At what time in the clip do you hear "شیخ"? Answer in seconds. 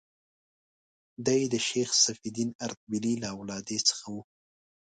1.67-1.89